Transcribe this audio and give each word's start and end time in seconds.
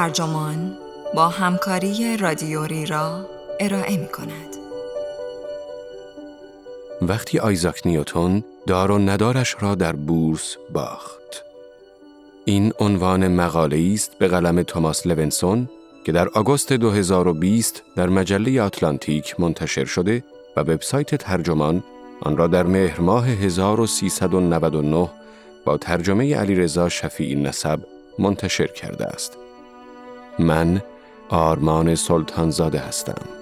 ترجمان 0.00 0.76
با 1.14 1.28
همکاری 1.28 2.16
رادیوری 2.16 2.86
را 2.86 3.26
ارائه 3.60 3.96
می 3.96 4.08
کند. 4.08 4.56
وقتی 7.02 7.38
آیزاک 7.38 7.86
نیوتون 7.86 8.44
دار 8.66 8.90
و 8.90 8.98
ندارش 8.98 9.56
را 9.60 9.74
در 9.74 9.92
بورس 9.96 10.56
باخت. 10.72 11.44
این 12.44 12.72
عنوان 12.78 13.28
مقاله 13.28 13.90
است 13.94 14.18
به 14.18 14.28
قلم 14.28 14.62
توماس 14.62 15.06
لونسون 15.06 15.68
که 16.04 16.12
در 16.12 16.28
آگوست 16.28 16.72
2020 16.72 17.82
در 17.96 18.08
مجله 18.08 18.62
آتلانتیک 18.62 19.40
منتشر 19.40 19.84
شده 19.84 20.24
و 20.56 20.60
وبسایت 20.60 21.14
ترجمان 21.14 21.82
آن 22.20 22.36
را 22.36 22.46
در 22.46 22.62
مهر 22.62 23.00
ماه 23.00 23.28
1399 23.28 25.10
با 25.64 25.76
ترجمه 25.76 26.36
علیرضا 26.36 26.88
شفیعی 26.88 27.34
نسب 27.34 27.80
منتشر 28.18 28.66
کرده 28.66 29.06
است. 29.06 29.36
من 30.40 30.82
آرمان 31.28 31.94
سلطانزاده 31.94 32.78
هستم. 32.78 33.40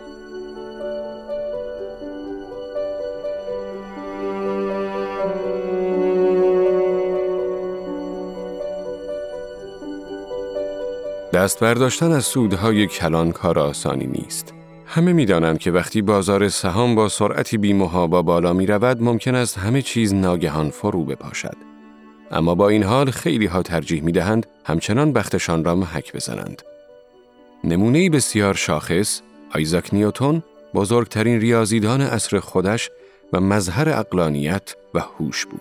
دست 11.33 11.61
برداشتن 11.61 12.13
از 12.13 12.25
سودهای 12.25 12.87
کلان 12.87 13.33
کار 13.33 13.59
آسانی 13.59 14.07
نیست. 14.07 14.55
همه 14.87 15.13
می‌دانند 15.13 15.59
که 15.59 15.71
وقتی 15.71 16.03
بازار 16.03 16.49
سهام 16.49 16.95
با 16.95 17.09
سرعتی 17.09 17.59
بیمهابا 17.59 18.23
بالا 18.23 18.53
می 18.53 18.67
رود 18.67 19.03
ممکن 19.03 19.35
است 19.35 19.59
همه 19.59 19.83
چیز 19.83 20.15
ناگهان 20.15 20.71
فرو 20.71 21.05
بپاشد. 21.05 21.57
اما 22.31 22.55
با 22.55 22.69
این 22.69 22.83
حال 22.83 23.11
خیلی 23.11 23.47
ها 23.47 23.63
ترجیح 23.63 24.03
می 24.03 24.13
دهند 24.13 24.47
همچنان 24.65 25.13
بختشان 25.13 25.65
را 25.65 25.75
محک 25.75 26.13
بزنند. 26.13 26.63
نمونه 27.65 28.11
بسیار 28.11 28.55
شاخص، 28.55 29.21
آیزاک 29.55 29.95
نیوتون 29.95 30.43
بزرگترین 30.75 31.41
ریاضیدان 31.41 32.01
عصر 32.01 32.41
خودش 32.41 32.91
و 33.33 33.41
مظهر 33.41 33.89
اقلانیت 33.89 34.77
و 34.95 35.01
هوش 35.01 35.47
بود. 35.47 35.61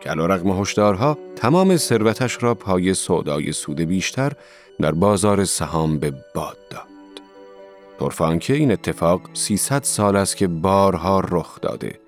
که 0.00 0.10
رقم 0.10 0.60
هشدارها 0.60 1.18
تمام 1.36 1.76
ثروتش 1.76 2.42
را 2.42 2.54
پای 2.54 2.94
سودای 2.94 3.52
سود 3.52 3.80
بیشتر 3.80 4.32
در 4.80 4.92
بازار 4.92 5.44
سهام 5.44 5.98
به 5.98 6.10
باد 6.34 6.58
داد. 6.70 6.84
طرفان 8.00 8.38
که 8.38 8.54
این 8.54 8.72
اتفاق 8.72 9.20
300 9.34 9.82
سال 9.82 10.16
است 10.16 10.36
که 10.36 10.46
بارها 10.46 11.20
رخ 11.20 11.60
داده 11.60 11.98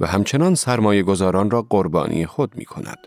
و 0.00 0.06
همچنان 0.06 0.54
سرمایه 0.54 1.02
گذاران 1.02 1.50
را 1.50 1.66
قربانی 1.68 2.26
خود 2.26 2.52
می 2.56 2.64
کند. 2.64 2.98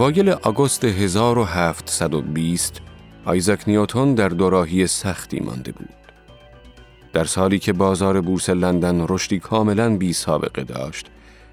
اوایل 0.00 0.28
آگوست 0.28 0.84
1720 0.84 2.80
آیزاک 3.24 3.68
نیوتون 3.68 4.14
در 4.14 4.28
دوراهی 4.28 4.86
سختی 4.86 5.40
مانده 5.40 5.72
بود. 5.72 5.94
در 7.12 7.24
سالی 7.24 7.58
که 7.58 7.72
بازار 7.72 8.20
بورس 8.20 8.50
لندن 8.50 9.06
رشدی 9.08 9.38
کاملا 9.38 9.96
بی 9.96 10.12
سابقه 10.12 10.64
داشت، 10.64 11.06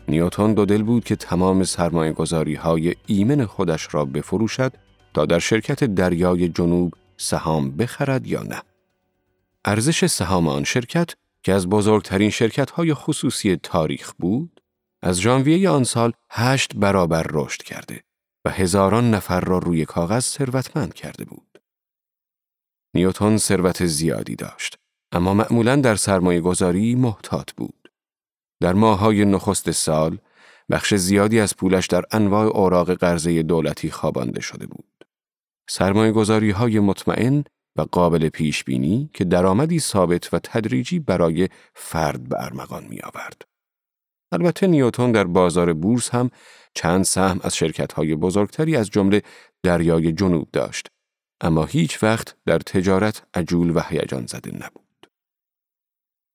نیوتون 0.07 0.53
دو 0.53 0.65
دل 0.65 0.83
بود 0.83 1.03
که 1.03 1.15
تمام 1.15 1.63
سرمایه 1.63 2.11
گذاری 2.11 2.55
های 2.55 2.95
ایمن 3.07 3.45
خودش 3.45 3.87
را 3.91 4.05
بفروشد 4.05 4.73
تا 5.13 5.25
در 5.25 5.39
شرکت 5.39 5.83
دریای 5.83 6.49
جنوب 6.49 6.93
سهام 7.17 7.71
بخرد 7.71 8.27
یا 8.27 8.43
نه. 8.43 8.61
ارزش 9.65 10.05
سهام 10.05 10.47
آن 10.47 10.63
شرکت 10.63 11.13
که 11.43 11.53
از 11.53 11.69
بزرگترین 11.69 12.29
شرکت 12.29 12.71
های 12.71 12.93
خصوصی 12.93 13.55
تاریخ 13.55 14.13
بود، 14.19 14.61
از 15.01 15.21
ژانویه 15.21 15.69
آن 15.69 15.83
سال 15.83 16.11
هشت 16.31 16.75
برابر 16.75 17.25
رشد 17.31 17.61
کرده 17.61 18.06
و 18.47 18.49
هزاران 18.49 19.11
نفر 19.11 19.39
را 19.39 19.57
روی 19.57 19.85
کاغذ 19.85 20.23
ثروتمند 20.23 20.93
کرده 20.93 21.25
بود. 21.25 21.61
نیوتون 22.93 23.37
ثروت 23.37 23.85
زیادی 23.85 24.35
داشت، 24.35 24.77
اما 25.11 25.33
معمولا 25.33 25.75
در 25.75 25.95
سرمایه 25.95 26.41
گذاری 26.41 26.95
محتاط 26.95 27.51
بود. 27.51 27.91
در 28.61 28.73
ماهای 28.73 29.25
نخست 29.25 29.71
سال، 29.71 30.17
بخش 30.69 30.93
زیادی 30.93 31.39
از 31.39 31.55
پولش 31.55 31.87
در 31.87 32.03
انواع 32.11 32.45
اوراق 32.45 32.93
قرضه 32.93 33.43
دولتی 33.43 33.91
خوابانده 33.91 34.41
شده 34.41 34.67
بود. 34.67 35.05
سرمایه 35.69 36.11
گذاری 36.11 36.51
های 36.51 36.79
مطمئن 36.79 37.43
و 37.75 37.81
قابل 37.81 38.29
پیش 38.29 38.63
بینی 38.63 39.09
که 39.13 39.25
درآمدی 39.25 39.79
ثابت 39.79 40.33
و 40.33 40.39
تدریجی 40.39 40.99
برای 40.99 41.49
فرد 41.73 42.29
به 42.29 42.43
ارمغان 42.43 42.83
می 42.89 42.99
آورد. 42.99 43.41
البته 44.31 44.67
نیوتون 44.67 45.11
در 45.11 45.23
بازار 45.23 45.73
بورس 45.73 46.09
هم 46.09 46.29
چند 46.73 47.03
سهم 47.03 47.39
از 47.43 47.55
شرکت‌های 47.55 48.15
بزرگتری 48.15 48.75
از 48.75 48.89
جمله 48.89 49.21
دریای 49.63 50.11
جنوب 50.11 50.47
داشت 50.53 50.87
اما 51.41 51.65
هیچ 51.65 52.03
وقت 52.03 52.35
در 52.45 52.59
تجارت 52.59 53.23
عجول 53.33 53.75
و 53.75 53.79
هیجان 53.79 54.25
زده 54.25 54.51
نبود. 54.51 55.11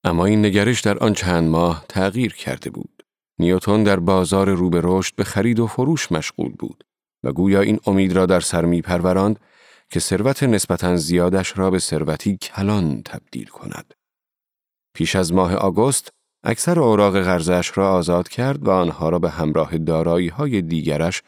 اما 0.04 0.26
این 0.26 0.46
نگرش 0.46 0.80
در 0.80 0.98
آن 0.98 1.12
چند 1.12 1.48
ماه 1.48 1.84
تغییر 1.88 2.34
کرده 2.34 2.70
بود. 2.70 3.02
نیوتون 3.38 3.84
در 3.84 4.00
بازار 4.00 4.50
رو 4.50 4.70
به 4.70 4.80
رشد 4.84 5.14
به 5.14 5.24
خرید 5.24 5.60
و 5.60 5.66
فروش 5.66 6.12
مشغول 6.12 6.52
بود 6.58 6.84
و 7.24 7.32
گویا 7.32 7.60
این 7.60 7.80
امید 7.86 8.12
را 8.12 8.26
در 8.26 8.40
سر 8.40 8.64
می 8.64 8.82
پروراند 8.82 9.40
که 9.90 10.00
ثروت 10.00 10.42
نسبتا 10.42 10.96
زیادش 10.96 11.58
را 11.58 11.70
به 11.70 11.78
ثروتی 11.78 12.36
کلان 12.36 13.02
تبدیل 13.02 13.46
کند. 13.46 13.94
پیش 14.94 15.16
از 15.16 15.32
ماه 15.32 15.54
آگوست 15.54 16.12
اکثر 16.44 16.80
اوراق 16.80 17.20
قرضش 17.20 17.78
را 17.78 17.92
آزاد 17.92 18.28
کرد 18.28 18.68
و 18.68 18.70
آنها 18.70 19.08
را 19.08 19.18
به 19.18 19.30
همراه 19.30 19.78
دارایی 19.78 20.28
های 20.28 20.62
دیگرش 20.62 21.22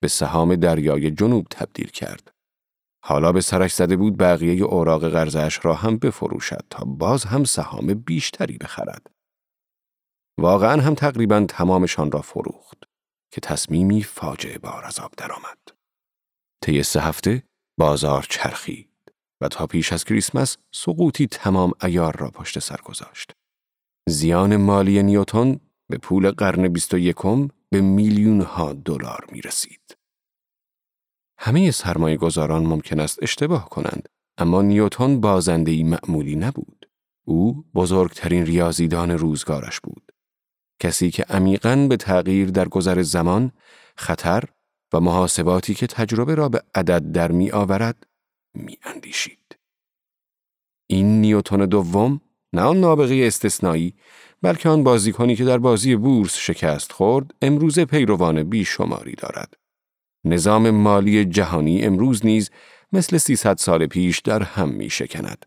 به 0.00 0.08
سهام 0.08 0.56
دریای 0.56 1.10
جنوب 1.10 1.46
تبدیل 1.50 1.90
کرد. 1.90 2.34
حالا 3.04 3.32
به 3.32 3.40
سرش 3.40 3.74
زده 3.74 3.96
بود 3.96 4.18
بقیه 4.18 4.64
اوراق 4.64 5.08
قرضش 5.08 5.64
را 5.64 5.74
هم 5.74 5.96
بفروشد 5.96 6.64
تا 6.70 6.84
باز 6.84 7.24
هم 7.24 7.44
سهام 7.44 7.94
بیشتری 7.94 8.58
بخرد. 8.58 9.10
واقعا 10.38 10.82
هم 10.82 10.94
تقریبا 10.94 11.44
تمامشان 11.48 12.10
را 12.10 12.20
فروخت 12.20 12.84
که 13.30 13.40
تصمیمی 13.40 14.02
فاجعه 14.02 14.58
بار 14.58 14.84
از 14.84 15.00
آب 15.00 15.12
درآمد. 15.16 15.58
طی 16.62 16.82
سه 16.82 17.00
هفته 17.00 17.42
بازار 17.78 18.26
چرخید 18.30 18.90
و 19.40 19.48
تا 19.48 19.66
پیش 19.66 19.92
از 19.92 20.04
کریسمس 20.04 20.56
سقوطی 20.72 21.26
تمام 21.26 21.72
ایار 21.82 22.16
را 22.16 22.30
پشت 22.30 22.58
سر 22.58 22.80
گذاشت. 22.84 23.32
زیان 24.08 24.56
مالی 24.56 25.02
نیوتون 25.02 25.60
به 25.88 25.98
پول 25.98 26.30
قرن 26.30 26.68
21 26.68 27.16
به 27.70 27.80
میلیون 27.80 28.40
ها 28.40 28.72
دلار 28.72 29.26
می 29.32 29.40
رسید. 29.40 29.96
همه 31.38 31.70
سرمایه 31.70 32.16
گذاران 32.16 32.66
ممکن 32.66 33.00
است 33.00 33.22
اشتباه 33.22 33.68
کنند، 33.68 34.08
اما 34.38 34.62
نیوتون 34.62 35.20
بازنده 35.20 35.84
معمولی 35.84 36.36
نبود. 36.36 36.88
او 37.24 37.64
بزرگترین 37.74 38.46
ریاضیدان 38.46 39.10
روزگارش 39.10 39.80
بود. 39.80 40.12
کسی 40.80 41.10
که 41.10 41.22
عمیقا 41.22 41.86
به 41.90 41.96
تغییر 41.96 42.50
در 42.50 42.68
گذر 42.68 43.02
زمان، 43.02 43.52
خطر 43.96 44.44
و 44.92 45.00
محاسباتی 45.00 45.74
که 45.74 45.86
تجربه 45.86 46.34
را 46.34 46.48
به 46.48 46.62
عدد 46.74 47.12
در 47.12 47.32
می 47.32 47.50
آورد، 47.50 48.06
می 48.54 48.78
اندیشید. 48.82 49.58
این 50.86 51.20
نیوتون 51.20 51.66
دوم 51.66 52.20
نه 52.52 52.62
آن 52.62 52.80
نابغه 52.80 53.26
استثنایی 53.26 53.94
بلکه 54.42 54.68
آن 54.68 54.84
بازیکنی 54.84 55.36
که 55.36 55.44
در 55.44 55.58
بازی 55.58 55.96
بورس 55.96 56.36
شکست 56.36 56.92
خورد 56.92 57.30
امروز 57.42 57.78
پیروان 57.78 58.42
بیشماری 58.42 59.14
دارد 59.14 59.54
نظام 60.24 60.70
مالی 60.70 61.24
جهانی 61.24 61.82
امروز 61.82 62.26
نیز 62.26 62.50
مثل 62.92 63.18
300 63.18 63.56
سال 63.56 63.86
پیش 63.86 64.18
در 64.18 64.42
هم 64.42 64.68
می 64.68 64.90
شکند. 64.90 65.46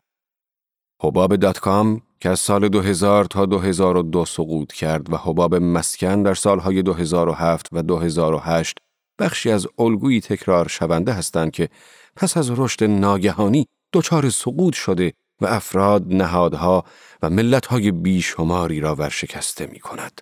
حباب 1.01 1.35
دات 1.35 1.59
کام 1.59 2.01
که 2.19 2.29
از 2.29 2.39
سال 2.39 2.69
2000 2.69 3.25
تا 3.25 3.45
2002 3.45 4.25
سقوط 4.25 4.73
کرد 4.73 5.13
و 5.13 5.17
حباب 5.17 5.55
مسکن 5.55 6.23
در 6.23 6.33
سالهای 6.33 6.81
2007 6.81 7.69
و 7.71 7.83
2008 7.83 8.77
بخشی 9.19 9.51
از 9.51 9.67
الگویی 9.79 10.21
تکرار 10.21 10.67
شونده 10.67 11.13
هستند 11.13 11.51
که 11.51 11.69
پس 12.15 12.37
از 12.37 12.59
رشد 12.59 12.83
ناگهانی 12.83 13.67
دچار 13.93 14.29
سقوط 14.29 14.73
شده 14.73 15.13
و 15.41 15.45
افراد، 15.45 16.13
نهادها 16.13 16.85
و 17.21 17.29
ملتهای 17.29 17.91
بیشماری 17.91 18.79
را 18.79 18.95
ورشکسته 18.95 19.65
می 19.65 19.79
کند. 19.79 20.21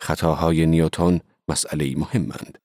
خطاهای 0.00 0.66
نیوتون 0.66 1.20
مسئله 1.48 1.96
مهمند 1.96 2.58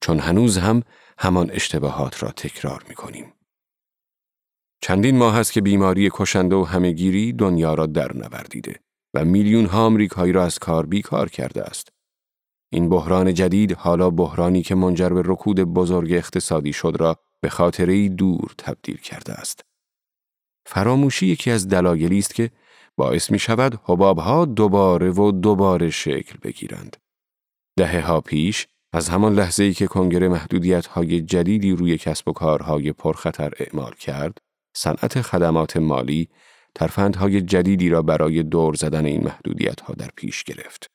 چون 0.00 0.18
هنوز 0.18 0.58
هم 0.58 0.82
همان 1.18 1.50
اشتباهات 1.50 2.22
را 2.22 2.30
تکرار 2.30 2.84
می 2.88 2.94
کنیم. 2.94 3.32
چندین 4.80 5.18
ماه 5.18 5.38
است 5.38 5.52
که 5.52 5.60
بیماری 5.60 6.10
کشنده 6.12 6.56
و 6.56 6.64
همهگیری 6.64 7.32
دنیا 7.32 7.74
را 7.74 7.86
در 7.86 8.16
نوردیده 8.16 8.80
و 9.14 9.24
میلیون 9.24 9.66
ها 9.66 9.86
آمریکایی 9.86 10.32
را 10.32 10.44
از 10.44 10.58
کار 10.58 10.86
بیکار 10.86 11.28
کرده 11.28 11.62
است. 11.62 11.88
این 12.72 12.88
بحران 12.88 13.34
جدید 13.34 13.72
حالا 13.72 14.10
بحرانی 14.10 14.62
که 14.62 14.74
منجر 14.74 15.08
به 15.08 15.22
رکود 15.24 15.60
بزرگ 15.60 16.12
اقتصادی 16.12 16.72
شد 16.72 16.96
را 16.98 17.16
به 17.40 17.48
خاطره 17.48 18.08
دور 18.08 18.54
تبدیل 18.58 18.96
کرده 18.96 19.32
است. 19.32 19.67
فراموشی 20.70 21.26
یکی 21.26 21.50
از 21.50 21.68
دلایلی 21.68 22.18
است 22.18 22.34
که 22.34 22.50
باعث 22.96 23.30
می 23.30 23.38
شود 23.38 23.80
حبابها 23.84 24.44
دوباره 24.44 25.10
و 25.10 25.32
دوباره 25.32 25.90
شکل 25.90 26.38
بگیرند. 26.42 26.96
دهه 27.76 28.00
ها 28.00 28.20
پیش 28.20 28.66
از 28.92 29.08
همان 29.08 29.34
لحظه 29.34 29.62
ای 29.62 29.72
که 29.72 29.86
کنگره 29.86 30.28
محدودیت 30.28 30.86
های 30.86 31.20
جدیدی 31.20 31.72
روی 31.72 31.98
کسب 31.98 32.28
و 32.28 32.32
کارهای 32.32 32.92
پرخطر 32.92 33.52
اعمال 33.58 33.92
کرد، 33.94 34.38
صنعت 34.76 35.22
خدمات 35.22 35.76
مالی 35.76 36.28
ترفندهای 36.74 37.40
جدیدی 37.40 37.88
را 37.88 38.02
برای 38.02 38.42
دور 38.42 38.74
زدن 38.74 39.04
این 39.04 39.24
محدودیت 39.24 39.80
ها 39.80 39.94
در 39.94 40.10
پیش 40.16 40.44
گرفت. 40.44 40.90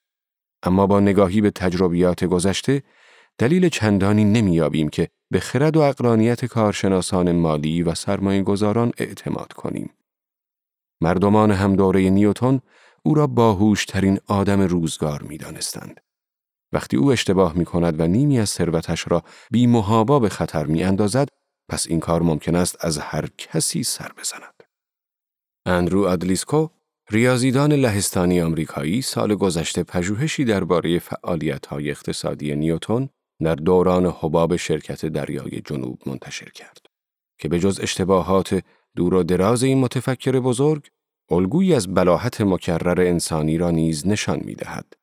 اما 0.64 0.88
با 0.88 1.00
نگاهی 1.00 1.42
به 1.42 1.52
تجربیات 1.52 2.24
گذشته، 2.24 2.84
دلیل 3.38 3.70
چندانی 3.70 4.26
نمیابیم 4.26 4.90
که 4.90 5.10
به 5.34 5.40
خرد 5.40 5.78
و 5.78 5.82
اقلانیت 5.82 6.46
کارشناسان 6.46 7.32
مالی 7.32 7.84
و 7.84 7.96
سرمایه 7.96 8.44
گذاران 8.44 8.92
اعتماد 8.98 9.54
کنیم. 9.54 9.94
مردمان 11.02 11.52
هم 11.52 11.76
دوره 11.76 12.10
نیوتون 12.10 12.62
او 13.04 13.14
را 13.14 13.28
باهوش 13.28 13.86
ترین 13.86 14.20
آدم 14.28 14.62
روزگار 14.62 15.22
می 15.22 15.38
دانستند. 15.38 16.00
وقتی 16.74 16.98
او 16.98 17.12
اشتباه 17.12 17.54
می 17.54 17.66
کند 17.66 18.00
و 18.00 18.08
نیمی 18.08 18.40
از 18.40 18.50
ثروتش 18.50 19.08
را 19.08 19.24
بی 19.52 19.68
محابا 19.68 20.20
به 20.20 20.30
خطر 20.30 20.66
می 20.66 20.84
اندازد، 20.84 21.28
پس 21.70 21.88
این 21.88 22.00
کار 22.00 22.22
ممکن 22.22 22.56
است 22.56 22.86
از 22.86 22.98
هر 22.98 23.28
کسی 23.38 23.84
سر 23.84 24.12
بزند. 24.18 24.64
اندرو 25.66 26.02
ادلیسکو 26.02 26.68
ریاضیدان 27.10 27.74
لهستانی 27.74 28.42
آمریکایی 28.42 29.02
سال 29.02 29.36
گذشته 29.36 29.84
پژوهشی 29.84 30.46
درباره 30.46 31.00
فعالیت‌های 31.00 31.92
اقتصادی 31.92 32.56
نیوتون 32.56 33.10
در 33.42 33.56
دوران 33.56 34.06
حباب 34.06 34.56
شرکت 34.56 35.06
دریای 35.06 35.62
جنوب 35.66 36.00
منتشر 36.06 36.50
کرد 36.50 36.86
که 37.38 37.50
به 37.50 37.60
جز 37.60 37.80
اشتباهات 37.80 38.64
دور 38.96 39.14
و 39.14 39.24
دراز 39.24 39.64
این 39.64 39.80
متفکر 39.80 40.40
بزرگ 40.40 40.88
الگویی 41.32 41.74
از 41.74 41.94
بلاحت 41.94 42.42
مکرر 42.42 43.02
انسانی 43.02 43.58
را 43.58 43.72
نیز 43.72 44.08
نشان 44.08 44.40
می 44.44 44.56
دهد. 44.56 44.94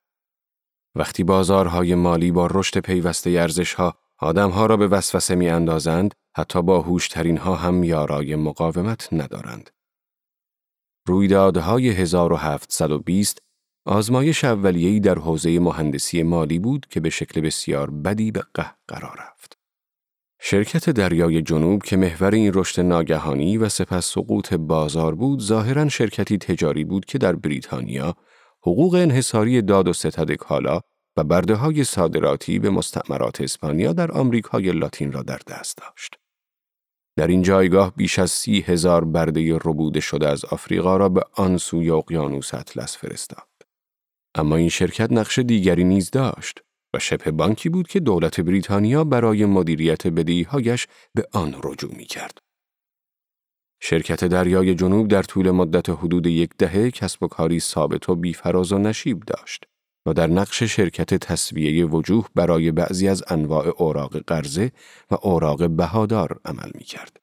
وقتی 0.95 1.25
بازارهای 1.25 1.95
مالی 1.95 2.33
با 2.33 2.49
رشد 2.51 2.79
پیوسته 2.79 3.31
ارزشها 3.31 3.99
آدمها 4.19 4.67
را 4.67 4.77
به 4.77 4.89
وسوسه 4.89 5.35
می 5.35 5.49
اندازند، 5.49 6.15
حتی 6.37 6.63
با 6.63 6.81
هوشترین 6.81 7.37
ها 7.37 7.55
هم 7.55 7.85
یارای 7.85 8.37
مقاومت 8.37 9.09
ندارند. 9.13 9.71
رویدادهای 11.07 11.89
1720 11.89 13.39
آزمایش 13.85 14.45
اولیه‌ای 14.45 15.01
در 15.01 15.19
حوزه 15.19 15.59
مهندسی 15.59 16.23
مالی 16.23 16.59
بود 16.59 16.87
که 16.91 17.01
به 17.01 17.11
شکل 17.11 17.41
بسیار 17.41 17.91
بدی 17.91 18.31
به 18.31 18.43
قه 18.55 18.67
قرار 18.89 19.19
رفت. 19.19 19.59
شرکت 20.43 20.91
دریای 20.91 21.43
جنوب 21.43 21.83
که 21.83 21.97
محور 21.97 22.35
این 22.35 22.53
رشد 22.55 22.81
ناگهانی 22.81 23.59
و 23.59 23.69
سپس 23.69 24.07
سقوط 24.07 24.55
بازار 24.55 25.15
بود 25.15 25.43
ظاهرا 25.43 25.89
شرکتی 25.89 26.39
تجاری 26.39 26.85
بود 26.85 27.05
که 27.05 27.19
در 27.19 27.33
بریتانیا 27.33 28.17
حقوق 28.63 28.95
انحصاری 28.95 29.63
داد 29.63 29.89
و 29.89 29.93
ستد 29.93 30.33
کالا 30.33 30.81
و 31.17 31.25
برده 31.25 31.55
های 31.55 31.85
صادراتی 31.85 32.59
به 32.59 32.71
مستعمرات 32.71 33.41
اسپانیا 33.41 33.93
در 33.93 34.13
آمریکای 34.13 34.73
لاتین 34.73 35.13
را 35.13 35.23
در 35.23 35.41
دست 35.47 35.77
داشت. 35.77 36.15
در 37.17 37.27
این 37.27 37.43
جایگاه 37.43 37.95
بیش 37.97 38.19
از 38.19 38.31
سی 38.31 38.61
هزار 38.61 39.05
برده 39.05 39.57
ربوده 39.57 40.01
شده 40.01 40.29
از 40.29 40.45
آفریقا 40.45 40.97
را 40.97 41.09
به 41.09 41.23
آن 41.33 41.57
سوی 41.57 41.91
اقیانوس 41.91 42.55
اطلس 42.55 42.97
فرستاد. 42.97 43.50
اما 44.35 44.57
این 44.57 44.69
شرکت 44.69 45.13
نقش 45.13 45.39
دیگری 45.39 45.85
نیز 45.85 46.11
داشت 46.11 46.59
و 46.95 46.99
شبه 46.99 47.31
بانکی 47.31 47.69
بود 47.69 47.89
که 47.89 48.01
دولت 48.01 48.41
بریتانیا 48.41 49.05
برای 49.05 49.45
مدیریت 49.45 50.07
بدهی‌هایش 50.07 50.87
به 51.15 51.27
آن 51.33 51.61
رجوع 51.65 51.95
می 51.97 52.05
کرد. 52.05 52.39
شرکت 53.83 54.25
دریای 54.25 54.75
جنوب 54.75 55.09
در 55.09 55.23
طول 55.23 55.51
مدت 55.51 55.91
حدود 55.91 56.27
یک 56.27 56.51
دهه 56.59 56.91
کسب 56.91 57.23
و 57.23 57.29
کاری 57.29 57.61
ثابت 57.61 58.09
و 58.09 58.17
بیفراز 58.17 58.73
و 58.73 58.79
نشیب 58.79 59.23
داشت 59.25 59.65
و 60.07 60.13
در 60.13 60.27
نقش 60.27 60.63
شرکت 60.63 61.15
تصویه 61.15 61.87
وجوه 61.87 62.27
برای 62.35 62.71
بعضی 62.71 63.09
از 63.09 63.23
انواع 63.29 63.69
اوراق 63.69 64.17
قرضه 64.19 64.73
و 65.11 65.17
اوراق 65.23 65.71
بهادار 65.71 66.41
عمل 66.45 66.71
می 66.75 66.85
کرد. 66.85 67.17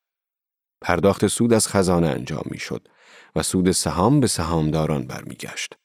پرداخت 0.81 1.27
سود 1.27 1.53
از 1.53 1.67
خزانه 1.67 2.07
انجام 2.07 2.43
می 2.45 2.59
شد 2.59 2.87
و 3.35 3.43
سود 3.43 3.71
سهام 3.71 4.19
به 4.19 4.27
سهامداران 4.27 5.07
برمیگشت. 5.07 5.75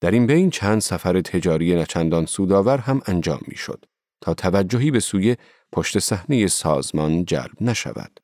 در 0.00 0.10
این 0.10 0.26
بین 0.26 0.50
چند 0.50 0.80
سفر 0.80 1.20
تجاری 1.20 1.74
نچندان 1.74 2.26
سودآور 2.26 2.78
هم 2.78 3.00
انجام 3.06 3.40
می 3.48 3.56
شد 3.56 3.84
تا 4.20 4.34
توجهی 4.34 4.90
به 4.90 5.00
سوی 5.00 5.36
پشت 5.72 5.98
صحنه 5.98 6.46
سازمان 6.46 7.24
جلب 7.24 7.62
نشود. 7.62 8.20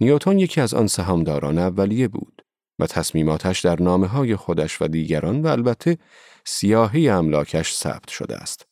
نیوتون 0.00 0.38
یکی 0.38 0.60
از 0.60 0.74
آن 0.74 0.86
سهامداران 0.86 1.58
اولیه 1.58 2.08
بود 2.08 2.44
و 2.78 2.86
تصمیماتش 2.86 3.60
در 3.60 3.82
نامه 3.82 4.06
های 4.06 4.36
خودش 4.36 4.82
و 4.82 4.88
دیگران 4.88 5.42
و 5.42 5.46
البته 5.46 5.98
سیاهی 6.44 7.08
املاکش 7.08 7.74
ثبت 7.74 8.08
شده 8.08 8.36
است. 8.36 8.66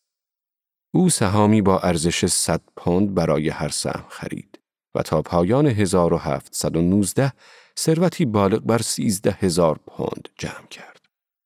او 0.95 1.11
سهامی 1.11 1.63
با 1.63 1.79
ارزش 1.79 2.27
100 2.27 2.63
پوند 2.77 3.15
برای 3.15 3.49
هر 3.49 3.69
سهم 3.69 4.05
خرید 4.09 4.61
و 4.95 5.03
تا 5.03 5.23
پایان 5.23 5.67
1719 5.67 7.33
ثروتی 7.79 8.25
بالغ 8.25 8.61
بر 8.61 8.79
13 8.79 9.31
هزار 9.31 9.81
پوند 9.87 10.29
جمع 10.39 10.67
کرد. 10.71 10.90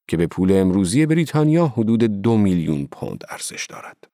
که 0.09 0.17
به 0.17 0.27
پول 0.27 0.53
امروزی 0.53 1.07
بریتانیا 1.07 1.67
حدود 1.67 2.05
دو 2.05 2.37
میلیون 2.37 2.87
پوند 2.87 3.25
ارزش 3.29 3.67
دارد. 3.67 4.05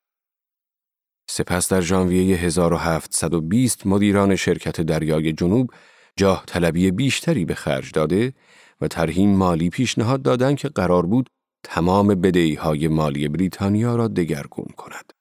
سپس 1.31 1.69
در 1.69 1.81
ژانویه 1.81 2.37
1720 2.37 3.87
مدیران 3.87 4.37
شرکت 4.37 4.81
دریای 4.81 5.33
جنوب 5.33 5.71
جاه 6.17 6.45
طلبی 6.47 6.91
بیشتری 6.91 7.45
به 7.45 7.55
خرج 7.55 7.93
داده 7.93 8.33
و 8.81 8.89
ترهیم 8.89 9.37
مالی 9.37 9.71
پیشنهاد 9.71 10.23
دادند 10.23 10.57
که 10.57 10.69
قرار 10.69 11.07
بود 11.07 11.31
تمام 11.65 12.07
بدهی 12.07 12.55
های 12.55 12.89
مالی 12.89 13.29
بریتانیا 13.29 13.97
را 13.97 14.09
دگرگون 14.09 14.69
کند. 14.77 15.13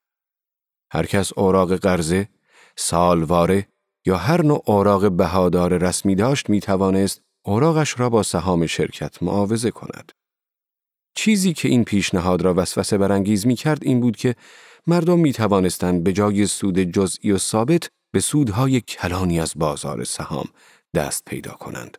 هر 0.91 1.05
کس 1.05 1.33
اوراق 1.33 1.75
قرضه، 1.75 2.29
سالواره 2.75 3.67
یا 4.05 4.17
هر 4.17 4.41
نوع 4.41 4.63
اوراق 4.65 5.11
بهادار 5.11 5.77
رسمی 5.77 6.15
داشت 6.15 6.49
می 6.49 6.59
توانست 6.59 7.21
اوراقش 7.45 7.99
را 7.99 8.09
با 8.09 8.23
سهام 8.23 8.65
شرکت 8.65 9.23
معاوضه 9.23 9.71
کند. 9.71 10.11
چیزی 11.15 11.53
که 11.53 11.69
این 11.69 11.83
پیشنهاد 11.83 12.41
را 12.41 12.53
وسوسه 12.57 12.97
برانگیز 12.97 13.47
می 13.47 13.55
کرد 13.55 13.79
این 13.83 13.99
بود 13.99 14.17
که 14.17 14.35
مردم 14.87 15.19
می 15.19 15.33
توانستند 15.33 16.03
به 16.03 16.13
جای 16.13 16.47
سود 16.47 16.79
جزئی 16.79 17.31
و 17.31 17.37
ثابت 17.37 17.89
به 18.11 18.19
سودهای 18.19 18.81
کلانی 18.81 19.39
از 19.39 19.53
بازار 19.55 20.03
سهام 20.03 20.45
دست 20.95 21.25
پیدا 21.25 21.51
کنند. 21.51 21.97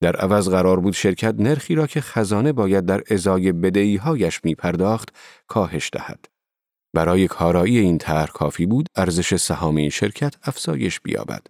در 0.00 0.16
عوض 0.16 0.48
قرار 0.48 0.80
بود 0.80 0.94
شرکت 0.94 1.34
نرخی 1.38 1.74
را 1.74 1.86
که 1.86 2.00
خزانه 2.00 2.52
باید 2.52 2.86
در 2.86 3.02
ازای 3.10 3.52
بدهیهایش 3.52 4.40
می 4.44 4.54
پرداخت 4.54 5.08
کاهش 5.46 5.90
دهد. 5.92 6.26
برای 6.94 7.28
کارایی 7.28 7.78
این 7.78 7.98
طرح 7.98 8.30
کافی 8.30 8.66
بود 8.66 8.88
ارزش 8.96 9.36
سهام 9.36 9.76
این 9.76 9.90
شرکت 9.90 10.34
افزایش 10.42 11.00
بیابد 11.00 11.46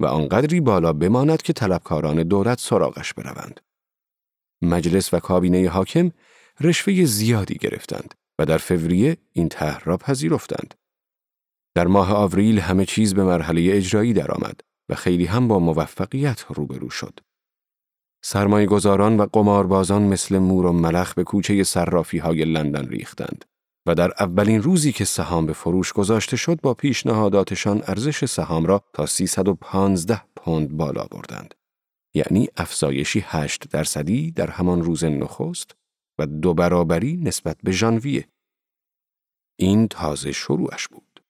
و 0.00 0.06
آنقدری 0.06 0.60
بالا 0.60 0.92
بماند 0.92 1.42
که 1.42 1.52
طلبکاران 1.52 2.22
دولت 2.22 2.60
سراغش 2.60 3.14
بروند. 3.14 3.60
مجلس 4.62 5.14
و 5.14 5.18
کابینه 5.18 5.68
حاکم 5.68 6.10
رشوه 6.60 7.04
زیادی 7.04 7.54
گرفتند 7.54 8.14
و 8.38 8.46
در 8.46 8.58
فوریه 8.58 9.16
این 9.32 9.48
طرح 9.48 9.84
را 9.84 9.96
پذیرفتند. 9.96 10.74
در 11.74 11.86
ماه 11.86 12.12
آوریل 12.12 12.58
همه 12.58 12.84
چیز 12.84 13.14
به 13.14 13.24
مرحله 13.24 13.68
اجرایی 13.72 14.12
درآمد 14.12 14.60
و 14.88 14.94
خیلی 14.94 15.26
هم 15.26 15.48
با 15.48 15.58
موفقیت 15.58 16.44
روبرو 16.48 16.90
شد. 16.90 17.20
سرمایه 18.22 18.66
گذاران 18.66 19.16
و 19.16 19.26
قماربازان 19.32 20.02
مثل 20.02 20.38
مور 20.38 20.66
و 20.66 20.72
ملخ 20.72 21.14
به 21.14 21.24
کوچه 21.24 21.64
صرافی 21.64 22.18
های 22.18 22.44
لندن 22.44 22.88
ریختند 22.88 23.44
و 23.86 23.94
در 23.94 24.12
اولین 24.20 24.62
روزی 24.62 24.92
که 24.92 25.04
سهام 25.04 25.46
به 25.46 25.52
فروش 25.52 25.92
گذاشته 25.92 26.36
شد 26.36 26.60
با 26.60 26.74
پیشنهاداتشان 26.74 27.82
ارزش 27.86 28.24
سهام 28.24 28.66
را 28.66 28.82
تا 28.92 29.06
315 29.06 30.22
پوند 30.36 30.76
بالا 30.76 31.04
بردند. 31.04 31.54
یعنی 32.14 32.48
افزایشی 32.56 33.24
8 33.26 33.68
درصدی 33.68 34.30
در 34.30 34.50
همان 34.50 34.82
روز 34.82 35.04
نخست 35.04 35.76
و 36.18 36.26
دو 36.26 36.54
برابری 36.54 37.16
نسبت 37.16 37.56
به 37.62 37.72
ژانویه. 37.72 38.28
این 39.58 39.88
تازه 39.88 40.32
شروعش 40.32 40.88
بود. 40.88 41.24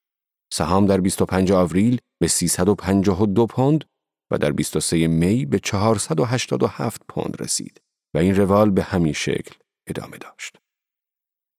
سهام 0.52 0.86
در 0.86 1.00
25 1.00 1.52
آوریل 1.52 2.00
به 2.20 2.28
352 2.28 3.46
پوند 3.46 3.84
و 4.32 4.38
در 4.38 4.52
23 4.52 5.06
می 5.06 5.46
به 5.46 5.58
487 5.58 7.02
پوند 7.08 7.36
رسید 7.40 7.80
و 8.14 8.18
این 8.18 8.36
روال 8.36 8.70
به 8.70 8.82
همین 8.82 9.12
شکل 9.12 9.54
ادامه 9.86 10.18
داشت. 10.18 10.56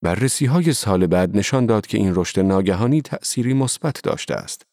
بررسی 0.04 0.46
های 0.46 0.74
سال 0.74 1.08
بعد 1.08 1.38
نشان 1.38 1.66
داد 1.66 1.88
که 1.88 1.98
این 1.98 2.16
رشد 2.16 2.40
ناگهانی 2.40 3.02
تأثیری 3.02 3.54
مثبت 3.54 4.02
داشته 4.04 4.36
است 4.36 4.71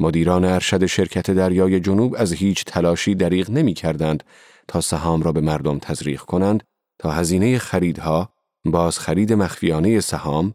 مدیران 0.00 0.44
ارشد 0.44 0.86
شرکت 0.86 1.30
دریای 1.30 1.80
جنوب 1.80 2.14
از 2.18 2.32
هیچ 2.32 2.64
تلاشی 2.64 3.14
دریغ 3.14 3.50
نمی 3.50 3.74
کردند 3.74 4.24
تا 4.68 4.80
سهام 4.80 5.22
را 5.22 5.32
به 5.32 5.40
مردم 5.40 5.78
تزریق 5.78 6.20
کنند 6.20 6.62
تا 6.98 7.10
هزینه 7.10 7.58
خریدها، 7.58 8.32
باز 8.64 8.98
خرید 8.98 9.32
مخفیانه 9.32 10.00
سهام، 10.00 10.54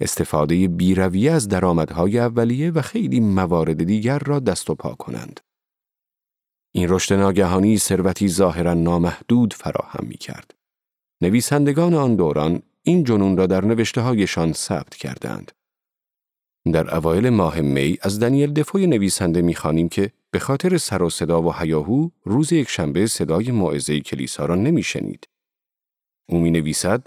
استفاده 0.00 0.68
بیرویه 0.68 1.32
از 1.32 1.48
درآمدهای 1.48 2.18
اولیه 2.18 2.70
و 2.70 2.82
خیلی 2.82 3.20
موارد 3.20 3.84
دیگر 3.84 4.18
را 4.18 4.40
دست 4.40 4.70
و 4.70 4.74
پا 4.74 4.94
کنند. 4.94 5.40
این 6.74 6.88
رشد 6.88 7.14
ناگهانی 7.14 7.78
ثروتی 7.78 8.28
ظاهرا 8.28 8.74
نامحدود 8.74 9.54
فراهم 9.54 10.06
می 10.06 10.16
کرد. 10.16 10.54
نویسندگان 11.22 11.94
آن 11.94 12.16
دوران 12.16 12.62
این 12.82 13.04
جنون 13.04 13.36
را 13.36 13.46
در 13.46 13.64
نوشته 13.64 14.00
هایشان 14.00 14.52
ثبت 14.52 14.94
کردند. 14.94 15.52
در 16.72 16.94
اوایل 16.94 17.28
ماه 17.28 17.60
می 17.60 17.98
از 18.00 18.20
دنیل 18.20 18.52
دفوی 18.52 18.86
نویسنده 18.86 19.42
می‌خوانیم 19.42 19.88
که 19.88 20.12
به 20.30 20.38
خاطر 20.38 20.76
سر 20.76 21.02
و 21.02 21.10
صدا 21.10 21.42
و 21.42 21.52
هیاهو 21.52 22.08
روز 22.24 22.52
یک 22.52 22.68
شنبه 22.68 23.06
صدای 23.06 23.50
موعظه 23.50 24.00
کلیسا 24.00 24.46
را 24.46 24.54
نمیشنید. 24.54 25.28
او 26.28 26.40
می 26.40 26.50
نویسد 26.50 27.06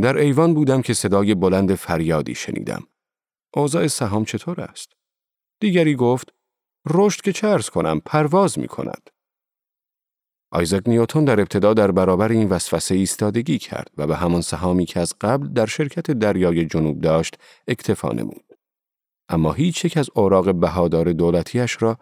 در 0.00 0.16
ایوان 0.16 0.54
بودم 0.54 0.82
که 0.82 0.94
صدای 0.94 1.34
بلند 1.34 1.74
فریادی 1.74 2.34
شنیدم. 2.34 2.86
اوضاع 3.54 3.86
سهام 3.86 4.24
چطور 4.24 4.60
است؟ 4.60 4.92
دیگری 5.60 5.94
گفت 5.94 6.32
رشد 6.90 7.20
که 7.20 7.32
چرز 7.32 7.68
کنم 7.68 8.00
پرواز 8.00 8.58
می 8.58 8.68
کند. 8.68 9.10
آیزاک 10.50 10.88
نیوتون 10.88 11.24
در 11.24 11.40
ابتدا 11.40 11.74
در 11.74 11.90
برابر 11.90 12.32
این 12.32 12.48
وسوسه 12.48 12.94
ایستادگی 12.94 13.58
کرد 13.58 13.90
و 13.96 14.06
به 14.06 14.16
همان 14.16 14.40
سهامی 14.40 14.86
که 14.86 15.00
از 15.00 15.14
قبل 15.20 15.48
در 15.48 15.66
شرکت 15.66 16.10
دریای 16.10 16.66
جنوب 16.66 17.00
داشت 17.00 17.34
اکتفا 17.68 18.12
نمود. 18.12 18.47
اما 19.28 19.52
هیچ 19.52 19.84
یک 19.84 19.96
از 19.96 20.10
اوراق 20.14 20.54
بهادار 20.54 21.12
دولتیش 21.12 21.82
را 21.82 21.98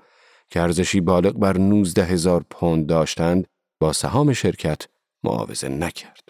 که 0.51 0.61
ارزشی 0.61 1.01
بالغ 1.01 1.39
بر 1.39 1.59
19 1.59 2.05
هزار 2.05 2.45
پوند 2.51 2.87
داشتند 2.87 3.47
با 3.81 3.93
سهام 3.93 4.33
شرکت 4.33 4.87
معاوضه 5.25 5.69
نکرد. 5.69 6.29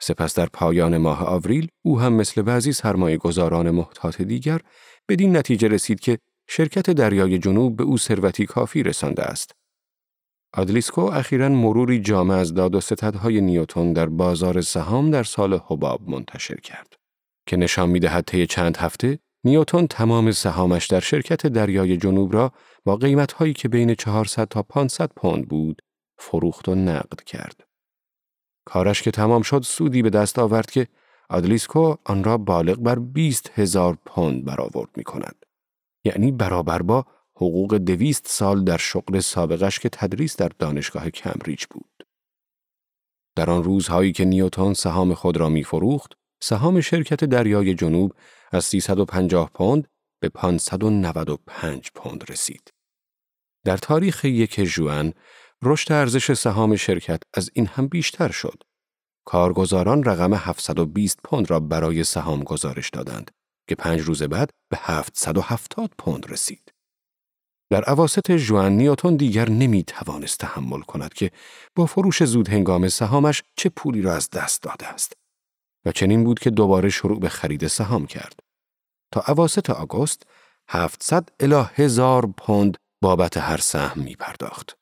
سپس 0.00 0.34
در 0.34 0.46
پایان 0.46 0.96
ماه 0.96 1.24
آوریل 1.24 1.68
او 1.84 2.00
هم 2.00 2.12
مثل 2.12 2.42
بعضی 2.42 2.72
سرمایه 2.72 3.16
گذاران 3.16 3.70
محتاط 3.70 4.22
دیگر 4.22 4.60
بدین 5.08 5.36
نتیجه 5.36 5.68
رسید 5.68 6.00
که 6.00 6.18
شرکت 6.48 6.90
دریای 6.90 7.38
جنوب 7.38 7.76
به 7.76 7.84
او 7.84 7.98
ثروتی 7.98 8.46
کافی 8.46 8.82
رسانده 8.82 9.22
است. 9.22 9.52
آدلیسکو 10.54 11.00
اخیرا 11.00 11.48
مروری 11.48 12.00
جامع 12.00 12.34
از 12.34 12.54
داد 12.54 12.74
و 12.74 12.80
ستدهای 12.80 13.40
نیوتون 13.40 13.92
در 13.92 14.06
بازار 14.06 14.60
سهام 14.60 15.10
در 15.10 15.22
سال 15.22 15.60
حباب 15.66 16.08
منتشر 16.08 16.60
کرد 16.60 16.96
که 17.46 17.56
نشان 17.56 17.88
می‌دهد 17.88 18.24
طی 18.24 18.46
چند 18.46 18.76
هفته 18.76 19.18
نیوتون 19.44 19.86
تمام 19.86 20.32
سهامش 20.32 20.86
در 20.86 21.00
شرکت 21.00 21.46
دریای 21.46 21.96
جنوب 21.96 22.34
را 22.34 22.52
با 22.84 22.96
قیمتهایی 22.96 23.52
که 23.52 23.68
بین 23.68 23.94
400 23.94 24.48
تا 24.48 24.62
500 24.62 25.10
پوند 25.16 25.48
بود 25.48 25.82
فروخت 26.18 26.68
و 26.68 26.74
نقد 26.74 27.20
کرد. 27.20 27.66
کارش 28.64 29.02
که 29.02 29.10
تمام 29.10 29.42
شد 29.42 29.62
سودی 29.62 30.02
به 30.02 30.10
دست 30.10 30.38
آورد 30.38 30.70
که 30.70 30.86
آدلیسکو 31.30 31.94
آن 32.04 32.24
را 32.24 32.38
بالغ 32.38 32.76
بر 32.76 32.98
20 32.98 33.50
هزار 33.58 33.98
پوند 34.06 34.44
برآورد 34.44 34.90
می 34.96 35.04
کند. 35.04 35.46
یعنی 36.04 36.32
برابر 36.32 36.82
با 36.82 37.06
حقوق 37.36 37.74
دویست 37.74 38.26
سال 38.28 38.64
در 38.64 38.76
شغل 38.76 39.20
سابقش 39.20 39.78
که 39.78 39.88
تدریس 39.88 40.36
در 40.36 40.50
دانشگاه 40.58 41.10
کمبریج 41.10 41.64
بود. 41.70 42.06
در 43.36 43.50
آن 43.50 43.64
روزهایی 43.64 44.12
که 44.12 44.24
نیوتون 44.24 44.74
سهام 44.74 45.14
خود 45.14 45.36
را 45.36 45.48
می 45.48 45.64
فروخت، 45.64 46.12
سهام 46.42 46.80
شرکت 46.80 47.24
دریای 47.24 47.74
جنوب 47.74 48.12
از 48.52 48.64
350 48.64 49.50
پوند 49.54 49.88
به 50.20 50.28
595 50.28 51.90
پوند 51.94 52.30
رسید. 52.30 52.70
در 53.64 53.76
تاریخ 53.76 54.24
یک 54.24 54.60
جوان، 54.60 55.12
رشد 55.62 55.92
ارزش 55.92 56.32
سهام 56.32 56.76
شرکت 56.76 57.20
از 57.34 57.50
این 57.54 57.66
هم 57.66 57.86
بیشتر 57.88 58.30
شد. 58.30 58.62
کارگزاران 59.26 60.04
رقم 60.04 60.34
720 60.34 61.18
پوند 61.24 61.50
را 61.50 61.60
برای 61.60 62.04
سهام 62.04 62.42
گزارش 62.42 62.90
دادند 62.90 63.30
که 63.68 63.74
پنج 63.74 64.00
روز 64.00 64.22
بعد 64.22 64.50
به 64.70 64.78
770 64.80 65.90
پوند 65.98 66.32
رسید. 66.32 66.72
در 67.70 67.84
عواست 67.84 68.32
جوان 68.32 68.72
نیوتون 68.72 69.16
دیگر 69.16 69.48
نمی 69.48 69.84
توانست 69.84 70.38
تحمل 70.38 70.80
کند 70.80 71.14
که 71.14 71.30
با 71.74 71.86
فروش 71.86 72.24
زود 72.24 72.48
هنگام 72.48 72.88
سهامش 72.88 73.42
چه 73.56 73.68
پولی 73.68 74.02
را 74.02 74.14
از 74.14 74.30
دست 74.30 74.62
داده 74.62 74.86
است 74.86 75.12
و 75.86 75.92
چنین 75.92 76.24
بود 76.24 76.38
که 76.38 76.50
دوباره 76.50 76.88
شروع 76.88 77.20
به 77.20 77.28
خرید 77.28 77.66
سهام 77.66 78.06
کرد. 78.06 78.40
تا 79.12 79.20
عواست 79.20 79.70
آگوست 79.70 80.22
700 80.68 81.28
الی 81.40 81.64
هزار 81.74 82.26
پوند 82.26 82.76
بابت 83.02 83.36
هر 83.36 83.56
سهم 83.56 84.00
می 84.00 84.14
پرداخت. 84.14 84.76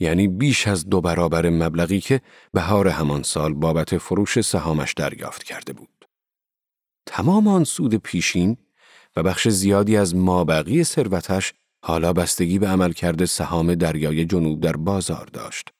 یعنی 0.00 0.28
بیش 0.28 0.68
از 0.68 0.88
دو 0.88 1.00
برابر 1.00 1.50
مبلغی 1.50 2.00
که 2.00 2.20
بهار 2.52 2.88
همان 2.88 3.22
سال 3.22 3.54
بابت 3.54 3.98
فروش 3.98 4.40
سهامش 4.40 4.92
دریافت 4.92 5.42
کرده 5.42 5.72
بود. 5.72 6.08
تمام 7.06 7.48
آن 7.48 7.64
سود 7.64 7.94
پیشین 7.94 8.56
و 9.16 9.22
بخش 9.22 9.48
زیادی 9.48 9.96
از 9.96 10.16
مابقی 10.16 10.84
ثروتش 10.84 11.52
حالا 11.84 12.12
بستگی 12.12 12.58
به 12.58 12.68
عملکرد 12.68 13.24
سهام 13.24 13.74
دریای 13.74 14.24
جنوب 14.24 14.60
در 14.60 14.76
بازار 14.76 15.26
داشت. 15.26 15.73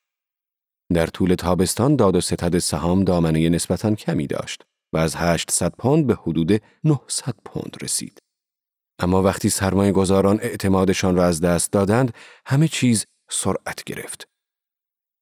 در 0.93 1.07
طول 1.07 1.35
تابستان 1.35 1.97
داد 1.97 2.17
و 2.17 2.21
ستد 2.21 2.59
سهام 2.59 3.05
دامنه 3.05 3.49
نسبتاً 3.49 3.95
کمی 3.95 4.27
داشت 4.27 4.63
و 4.93 4.97
از 4.97 5.17
800 5.17 5.73
پوند 5.79 6.07
به 6.07 6.15
حدود 6.15 6.63
900 6.85 7.35
پوند 7.45 7.77
رسید. 7.83 8.19
اما 8.99 9.23
وقتی 9.23 9.49
سرمایه 9.49 9.93
گذاران 9.93 10.41
اعتمادشان 10.41 11.17
را 11.17 11.25
از 11.25 11.41
دست 11.41 11.73
دادند، 11.73 12.15
همه 12.47 12.69
چیز 12.69 13.07
سرعت 13.31 13.85
گرفت. 13.85 14.29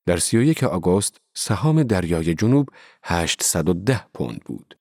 در 0.06 0.16
31 0.16 0.64
آگوست 0.64 1.16
سهام 1.36 1.82
دریای 1.82 2.34
جنوب 2.34 2.68
810 3.04 4.06
پوند 4.14 4.40
بود. 4.44 4.78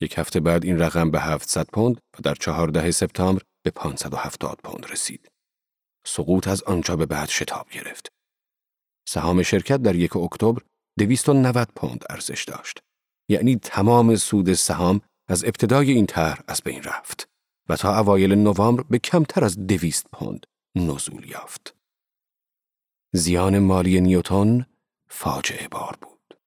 یک 0.00 0.18
هفته 0.18 0.40
بعد 0.40 0.64
این 0.64 0.78
رقم 0.78 1.10
به 1.10 1.20
700 1.20 1.66
پوند 1.66 1.94
و 1.94 2.22
در 2.22 2.34
14 2.34 2.90
سپتامبر 2.90 3.42
به 3.64 3.70
570 3.70 4.60
پوند 4.64 4.86
رسید. 4.90 5.28
سقوط 6.06 6.48
از 6.48 6.62
آنجا 6.62 6.96
به 6.96 7.06
بعد 7.06 7.28
شتاب 7.28 7.68
گرفت. 7.70 8.15
سهام 9.08 9.42
شرکت 9.42 9.82
در 9.82 9.94
یک 9.96 10.16
اکتبر 10.16 10.62
290 10.98 11.68
پوند 11.76 12.04
ارزش 12.10 12.44
داشت. 12.44 12.82
یعنی 13.28 13.56
تمام 13.56 14.16
سود 14.16 14.52
سهام 14.52 15.00
از 15.28 15.44
ابتدای 15.44 15.92
این 15.92 16.06
طرح 16.06 16.40
از 16.48 16.62
بین 16.64 16.82
رفت 16.82 17.28
و 17.68 17.76
تا 17.76 17.98
اوایل 17.98 18.34
نوامبر 18.34 18.82
به 18.82 18.98
کمتر 18.98 19.44
از 19.44 19.66
200 19.66 20.06
پوند 20.12 20.46
نزول 20.76 21.28
یافت. 21.28 21.76
زیان 23.14 23.58
مالی 23.58 24.00
نیوتون 24.00 24.66
فاجعه 25.08 25.68
بار 25.68 25.98
بود. 26.02 26.38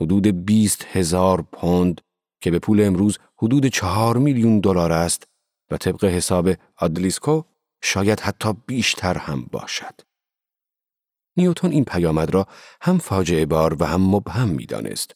حدود 0.00 0.46
20 0.46 0.84
هزار 0.84 1.42
پوند 1.42 2.00
که 2.40 2.50
به 2.50 2.58
پول 2.58 2.80
امروز 2.80 3.18
حدود 3.38 3.66
چهار 3.66 4.16
میلیون 4.16 4.60
دلار 4.60 4.92
است 4.92 5.28
و 5.70 5.76
طبق 5.76 6.04
حساب 6.04 6.50
آدلیسکو 6.76 7.42
شاید 7.82 8.20
حتی 8.20 8.52
بیشتر 8.66 9.18
هم 9.18 9.44
باشد. 9.44 10.00
نیوتون 11.36 11.70
این 11.70 11.84
پیامد 11.84 12.34
را 12.34 12.46
هم 12.80 12.98
فاجعه 12.98 13.46
بار 13.46 13.76
و 13.80 13.86
هم 13.86 14.14
مبهم 14.14 14.48
می‌دانست. 14.48 15.14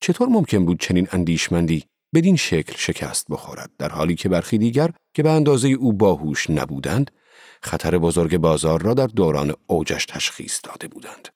چطور 0.00 0.28
ممکن 0.28 0.64
بود 0.64 0.80
چنین 0.80 1.08
اندیشمندی 1.12 1.84
بدین 2.14 2.36
شکل 2.36 2.74
شکست 2.76 3.26
بخورد 3.30 3.70
در 3.78 3.88
حالی 3.88 4.14
که 4.14 4.28
برخی 4.28 4.58
دیگر 4.58 4.90
که 5.14 5.22
به 5.22 5.30
اندازه 5.30 5.68
او 5.68 5.92
باهوش 5.92 6.50
نبودند 6.50 7.10
خطر 7.62 7.98
بزرگ 7.98 8.36
بازار 8.36 8.82
را 8.82 8.94
در 8.94 9.06
دوران 9.06 9.54
اوجش 9.66 10.06
تشخیص 10.06 10.60
داده 10.62 10.88
بودند. 10.88 11.28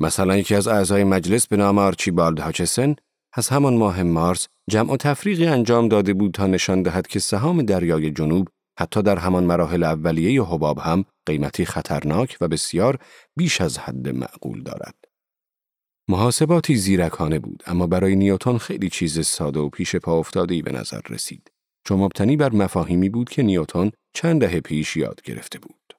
مثلا 0.00 0.36
یکی 0.36 0.54
از 0.54 0.68
اعضای 0.68 1.04
مجلس 1.04 1.46
به 1.46 1.56
نام 1.56 1.78
آرچیبالد 1.78 2.38
هاچسن 2.38 2.96
از 3.32 3.48
همان 3.48 3.76
ماه 3.76 4.02
مارس 4.02 4.48
جمع 4.70 4.92
و 4.92 4.96
تفریقی 4.96 5.46
انجام 5.46 5.88
داده 5.88 6.14
بود 6.14 6.34
تا 6.34 6.46
نشان 6.46 6.82
دهد 6.82 7.06
که 7.06 7.18
سهام 7.18 7.62
دریای 7.62 8.10
جنوب 8.10 8.48
حتی 8.78 9.02
در 9.02 9.18
همان 9.18 9.44
مراحل 9.44 9.84
اولیه 9.84 10.42
حباب 10.42 10.78
هم 10.78 11.04
قیمتی 11.26 11.64
خطرناک 11.64 12.36
و 12.40 12.48
بسیار 12.48 12.98
بیش 13.36 13.60
از 13.60 13.78
حد 13.78 14.08
معقول 14.08 14.62
دارد. 14.62 14.94
محاسباتی 16.08 16.76
زیرکانه 16.76 17.38
بود 17.38 17.62
اما 17.66 17.86
برای 17.86 18.16
نیوتون 18.16 18.58
خیلی 18.58 18.88
چیز 18.88 19.26
ساده 19.26 19.60
و 19.60 19.68
پیش 19.68 19.96
پا 19.96 20.18
افتاده‌ای 20.18 20.62
به 20.62 20.72
نظر 20.72 21.00
رسید 21.10 21.50
چون 21.86 21.98
مبتنی 21.98 22.36
بر 22.36 22.52
مفاهیمی 22.52 23.08
بود 23.08 23.28
که 23.28 23.42
نیوتون 23.42 23.92
چند 24.14 24.40
دهه 24.40 24.60
پیش 24.60 24.96
یاد 24.96 25.22
گرفته 25.22 25.58
بود. 25.58 25.96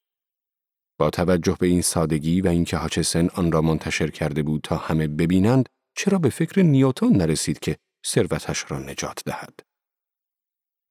با 0.99 1.09
توجه 1.09 1.57
به 1.59 1.67
این 1.67 1.81
سادگی 1.81 2.41
و 2.41 2.47
اینکه 2.47 2.77
هاچسن 2.77 3.29
آن 3.33 3.51
را 3.51 3.61
منتشر 3.61 4.07
کرده 4.07 4.43
بود 4.43 4.61
تا 4.61 4.75
همه 4.75 5.07
ببینند 5.07 5.69
چرا 5.97 6.17
به 6.17 6.29
فکر 6.29 6.61
نیوتون 6.61 7.17
نرسید 7.17 7.59
که 7.59 7.77
ثروتش 8.07 8.65
را 8.71 8.79
نجات 8.79 9.23
دهد. 9.25 9.66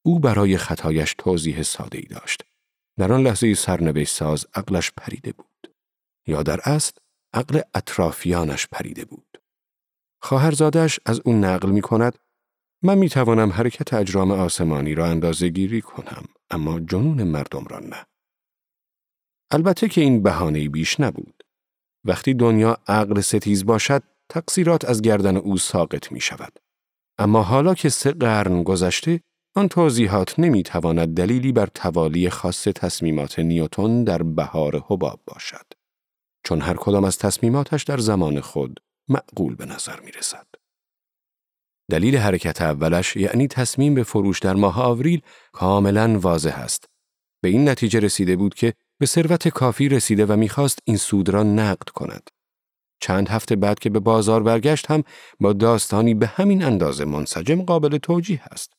او 0.07 0.19
برای 0.19 0.57
خطایش 0.57 1.15
توضیح 1.17 1.63
ساده 1.63 1.97
ای 1.97 2.03
داشت. 2.03 2.43
در 2.97 3.13
آن 3.13 3.23
لحظه 3.23 3.53
سرنوشت 3.53 4.15
ساز 4.15 4.45
عقلش 4.53 4.91
پریده 4.97 5.31
بود. 5.31 5.75
یا 6.27 6.43
در 6.43 6.59
اصل 6.63 6.91
عقل 7.33 7.61
اطرافیانش 7.73 8.67
پریده 8.67 9.05
بود. 9.05 9.41
خواهرزادش 10.21 10.99
از 11.05 11.21
اون 11.25 11.43
نقل 11.45 11.69
می 11.69 11.81
کند 11.81 12.17
من 12.83 12.97
می 12.97 13.09
توانم 13.09 13.51
حرکت 13.51 13.93
اجرام 13.93 14.31
آسمانی 14.31 14.95
را 14.95 15.05
اندازه 15.05 15.49
گیری 15.49 15.81
کنم 15.81 16.25
اما 16.49 16.79
جنون 16.79 17.23
مردم 17.23 17.65
را 17.65 17.79
نه. 17.79 18.05
البته 19.51 19.87
که 19.87 20.01
این 20.01 20.23
بهانه 20.23 20.69
بیش 20.69 20.99
نبود. 20.99 21.43
وقتی 22.05 22.33
دنیا 22.33 22.77
عقل 22.87 23.21
ستیز 23.21 23.65
باشد 23.65 24.03
تقصیرات 24.29 24.85
از 24.85 25.01
گردن 25.01 25.37
او 25.37 25.57
ساقط 25.57 26.11
می 26.11 26.21
شود. 26.21 26.59
اما 27.17 27.43
حالا 27.43 27.73
که 27.73 27.89
سه 27.89 28.11
قرن 28.11 28.63
گذشته 28.63 29.21
آن 29.57 29.67
توضیحات 29.67 30.39
نمی 30.39 30.63
تواند 30.63 31.15
دلیلی 31.15 31.51
بر 31.51 31.65
توالی 31.65 32.29
خاص 32.29 32.63
تصمیمات 32.63 33.39
نیوتون 33.39 34.03
در 34.03 34.23
بهار 34.23 34.83
حباب 34.87 35.19
باشد. 35.27 35.65
چون 36.43 36.61
هر 36.61 36.73
کدام 36.73 37.03
از 37.03 37.17
تصمیماتش 37.17 37.83
در 37.83 37.97
زمان 37.97 38.41
خود 38.41 38.79
معقول 39.09 39.55
به 39.55 39.65
نظر 39.65 39.99
می 39.99 40.11
رسد. 40.11 40.47
دلیل 41.91 42.17
حرکت 42.17 42.61
اولش 42.61 43.15
یعنی 43.15 43.47
تصمیم 43.47 43.93
به 43.95 44.03
فروش 44.03 44.39
در 44.39 44.53
ماه 44.53 44.81
آوریل 44.81 45.21
کاملا 45.51 46.19
واضح 46.19 46.55
است. 46.59 46.85
به 47.43 47.49
این 47.49 47.69
نتیجه 47.69 47.99
رسیده 47.99 48.35
بود 48.35 48.53
که 48.53 48.73
به 48.99 49.05
ثروت 49.05 49.47
کافی 49.47 49.89
رسیده 49.89 50.25
و 50.25 50.35
می‌خواست 50.35 50.79
این 50.85 50.97
سود 50.97 51.29
را 51.29 51.43
نقد 51.43 51.89
کند. 51.89 52.29
چند 53.01 53.29
هفته 53.29 53.55
بعد 53.55 53.79
که 53.79 53.89
به 53.89 53.99
بازار 53.99 54.43
برگشت 54.43 54.91
هم 54.91 55.03
با 55.39 55.53
داستانی 55.53 56.13
به 56.13 56.27
همین 56.27 56.63
اندازه 56.63 57.05
منسجم 57.05 57.61
قابل 57.61 57.97
توجیه 57.97 58.41
است. 58.51 58.76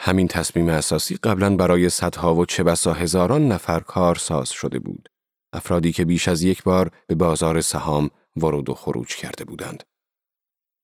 همین 0.00 0.28
تصمیم 0.28 0.68
اساسی 0.68 1.16
قبلا 1.16 1.56
برای 1.56 1.88
صدها 1.88 2.34
و 2.34 2.46
چه 2.46 2.62
بسا 2.62 2.92
هزاران 2.92 3.48
نفر 3.48 3.80
کارساز 3.80 4.50
شده 4.50 4.78
بود. 4.78 5.08
افرادی 5.52 5.92
که 5.92 6.04
بیش 6.04 6.28
از 6.28 6.42
یک 6.42 6.62
بار 6.62 6.90
به 7.06 7.14
بازار 7.14 7.60
سهام 7.60 8.10
ورود 8.36 8.70
و 8.70 8.74
خروج 8.74 9.16
کرده 9.16 9.44
بودند. 9.44 9.82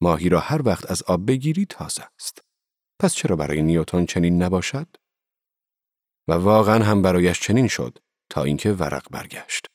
ماهی 0.00 0.28
را 0.28 0.40
هر 0.40 0.68
وقت 0.68 0.90
از 0.90 1.02
آب 1.02 1.26
بگیری 1.26 1.66
تازه 1.66 2.02
است. 2.20 2.42
پس 3.00 3.14
چرا 3.14 3.36
برای 3.36 3.62
نیوتون 3.62 4.06
چنین 4.06 4.42
نباشد؟ 4.42 4.86
و 6.28 6.32
واقعا 6.32 6.84
هم 6.84 7.02
برایش 7.02 7.40
چنین 7.40 7.68
شد 7.68 7.98
تا 8.30 8.44
اینکه 8.44 8.72
ورق 8.72 9.06
برگشت. 9.10 9.66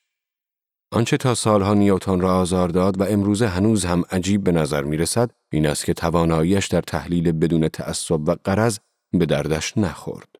آنچه 0.91 1.17
تا 1.17 1.35
سالها 1.35 1.73
نیوتون 1.73 2.21
را 2.21 2.37
آزار 2.37 2.69
داد 2.69 3.01
و 3.01 3.03
امروزه 3.03 3.47
هنوز 3.47 3.85
هم 3.85 4.03
عجیب 4.11 4.43
به 4.43 4.51
نظر 4.51 4.83
می 4.83 4.97
رسد 4.97 5.31
این 5.51 5.67
است 5.67 5.85
که 5.85 5.93
تواناییش 5.93 6.67
در 6.67 6.81
تحلیل 6.81 7.31
بدون 7.31 7.67
تعصب 7.67 8.29
و 8.29 8.35
قرض 8.43 8.79
به 9.11 9.25
دردش 9.25 9.77
نخورد. 9.77 10.35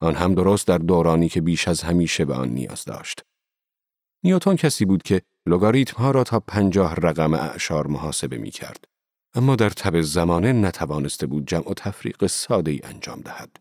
آن 0.00 0.14
هم 0.14 0.34
درست 0.34 0.66
در 0.66 0.78
دورانی 0.78 1.28
که 1.28 1.40
بیش 1.40 1.68
از 1.68 1.82
همیشه 1.82 2.24
به 2.24 2.34
آن 2.34 2.48
نیاز 2.48 2.84
داشت. 2.84 3.24
نیوتون 4.24 4.56
کسی 4.56 4.84
بود 4.84 5.02
که 5.02 5.22
لگاریتم 5.46 5.96
ها 5.96 6.10
را 6.10 6.24
تا 6.24 6.40
پنجاه 6.40 6.94
رقم 6.94 7.34
اعشار 7.34 7.86
محاسبه 7.86 8.38
می 8.38 8.50
کرد. 8.50 8.84
اما 9.34 9.56
در 9.56 9.70
تب 9.70 10.00
زمانه 10.00 10.52
نتوانسته 10.52 11.26
بود 11.26 11.46
جمع 11.46 11.70
و 11.70 11.74
تفریق 11.74 12.26
ساده 12.26 12.70
ای 12.70 12.80
انجام 12.84 13.20
دهد. 13.20 13.56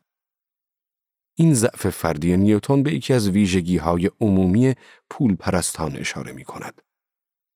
این 1.35 1.53
ضعف 1.53 1.89
فردی 1.89 2.37
نیوتون 2.37 2.83
به 2.83 2.93
یکی 2.93 3.13
از 3.13 3.29
ویژگی 3.29 3.77
های 3.77 4.11
عمومی 4.21 4.75
پول 5.09 5.35
پرستان 5.35 5.97
اشاره 5.97 6.31
می 6.31 6.43
کند. 6.43 6.81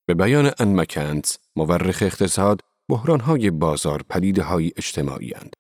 به 0.08 0.14
بیان 0.14 0.52
ان 0.60 0.80
مکنز، 0.80 1.38
مورخ 1.56 2.00
اقتصاد، 2.02 2.62
بحران 2.90 3.20
های 3.20 3.52
بازار 3.52 4.04
پدیده 4.10 4.44
های 4.44 4.72
اجتماعی 4.78 5.36
اند. 5.36 5.53